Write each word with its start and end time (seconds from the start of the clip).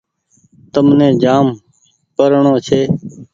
تمني 0.73 1.07
جآم 1.23 1.47
پڙڻو 2.15 2.53
ڇي۔ 2.67 2.81